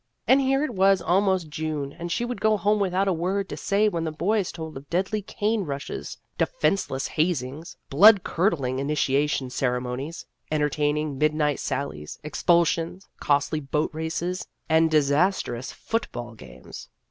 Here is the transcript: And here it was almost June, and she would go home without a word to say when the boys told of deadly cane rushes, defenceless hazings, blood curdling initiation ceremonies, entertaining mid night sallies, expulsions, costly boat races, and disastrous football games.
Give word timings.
And 0.27 0.41
here 0.41 0.63
it 0.63 0.73
was 0.73 0.99
almost 0.99 1.49
June, 1.49 1.93
and 1.93 2.11
she 2.11 2.25
would 2.25 2.41
go 2.41 2.57
home 2.57 2.79
without 2.79 3.07
a 3.07 3.13
word 3.13 3.47
to 3.49 3.55
say 3.55 3.87
when 3.87 4.03
the 4.03 4.11
boys 4.11 4.51
told 4.51 4.75
of 4.75 4.89
deadly 4.89 5.21
cane 5.21 5.61
rushes, 5.63 6.17
defenceless 6.39 7.05
hazings, 7.07 7.77
blood 7.91 8.23
curdling 8.23 8.79
initiation 8.79 9.51
ceremonies, 9.51 10.25
entertaining 10.49 11.19
mid 11.19 11.35
night 11.35 11.59
sallies, 11.59 12.17
expulsions, 12.23 13.07
costly 13.19 13.59
boat 13.59 13.91
races, 13.93 14.47
and 14.67 14.89
disastrous 14.89 15.71
football 15.71 16.33
games. 16.33 16.89